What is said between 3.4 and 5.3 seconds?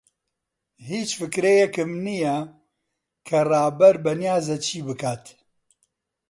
ڕابەر بەنیازە چی بکات.